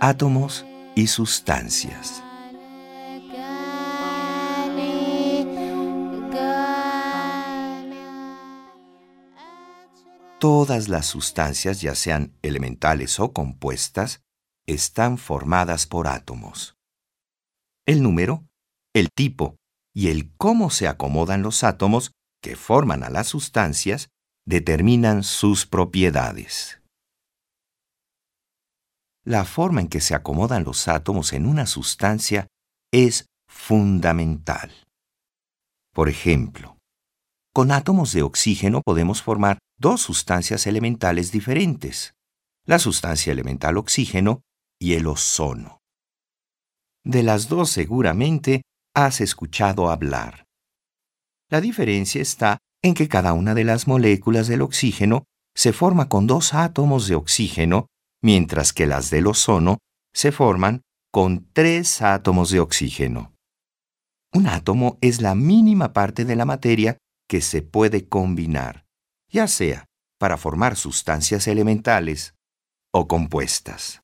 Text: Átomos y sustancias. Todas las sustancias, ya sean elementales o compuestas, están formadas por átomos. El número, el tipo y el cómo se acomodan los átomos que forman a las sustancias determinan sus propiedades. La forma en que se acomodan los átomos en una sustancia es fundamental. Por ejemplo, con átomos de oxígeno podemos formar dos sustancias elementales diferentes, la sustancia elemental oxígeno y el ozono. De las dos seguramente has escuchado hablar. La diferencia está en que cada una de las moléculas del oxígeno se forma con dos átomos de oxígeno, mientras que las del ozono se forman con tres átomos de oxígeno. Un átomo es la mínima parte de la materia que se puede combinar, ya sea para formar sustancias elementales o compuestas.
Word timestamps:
Átomos 0.00 0.64
y 0.94 1.08
sustancias. 1.08 2.22
Todas 10.38 10.88
las 10.88 11.06
sustancias, 11.06 11.80
ya 11.80 11.96
sean 11.96 12.32
elementales 12.42 13.18
o 13.18 13.32
compuestas, 13.32 14.20
están 14.68 15.18
formadas 15.18 15.88
por 15.88 16.06
átomos. 16.06 16.76
El 17.84 18.04
número, 18.04 18.46
el 18.94 19.08
tipo 19.12 19.56
y 19.92 20.10
el 20.10 20.30
cómo 20.36 20.70
se 20.70 20.86
acomodan 20.86 21.42
los 21.42 21.64
átomos 21.64 22.12
que 22.40 22.54
forman 22.54 23.02
a 23.02 23.10
las 23.10 23.26
sustancias 23.26 24.10
determinan 24.46 25.24
sus 25.24 25.66
propiedades. 25.66 26.77
La 29.28 29.44
forma 29.44 29.82
en 29.82 29.88
que 29.88 30.00
se 30.00 30.14
acomodan 30.14 30.64
los 30.64 30.88
átomos 30.88 31.34
en 31.34 31.44
una 31.44 31.66
sustancia 31.66 32.46
es 32.90 33.26
fundamental. 33.46 34.72
Por 35.92 36.08
ejemplo, 36.08 36.78
con 37.52 37.70
átomos 37.70 38.14
de 38.14 38.22
oxígeno 38.22 38.80
podemos 38.82 39.20
formar 39.20 39.58
dos 39.78 40.00
sustancias 40.00 40.66
elementales 40.66 41.30
diferentes, 41.30 42.14
la 42.64 42.78
sustancia 42.78 43.30
elemental 43.30 43.76
oxígeno 43.76 44.40
y 44.80 44.94
el 44.94 45.06
ozono. 45.06 45.80
De 47.04 47.22
las 47.22 47.50
dos 47.50 47.68
seguramente 47.68 48.62
has 48.94 49.20
escuchado 49.20 49.90
hablar. 49.90 50.46
La 51.50 51.60
diferencia 51.60 52.22
está 52.22 52.56
en 52.82 52.94
que 52.94 53.08
cada 53.08 53.34
una 53.34 53.54
de 53.54 53.64
las 53.64 53.86
moléculas 53.88 54.48
del 54.48 54.62
oxígeno 54.62 55.24
se 55.54 55.74
forma 55.74 56.08
con 56.08 56.26
dos 56.26 56.54
átomos 56.54 57.08
de 57.08 57.14
oxígeno, 57.14 57.88
mientras 58.22 58.72
que 58.72 58.86
las 58.86 59.10
del 59.10 59.26
ozono 59.26 59.78
se 60.14 60.32
forman 60.32 60.82
con 61.12 61.48
tres 61.52 62.02
átomos 62.02 62.50
de 62.50 62.60
oxígeno. 62.60 63.34
Un 64.32 64.46
átomo 64.46 64.98
es 65.00 65.22
la 65.22 65.34
mínima 65.34 65.92
parte 65.92 66.24
de 66.24 66.36
la 66.36 66.44
materia 66.44 66.98
que 67.28 67.40
se 67.40 67.62
puede 67.62 68.08
combinar, 68.08 68.84
ya 69.30 69.46
sea 69.46 69.86
para 70.18 70.36
formar 70.36 70.76
sustancias 70.76 71.46
elementales 71.46 72.34
o 72.92 73.06
compuestas. 73.08 74.02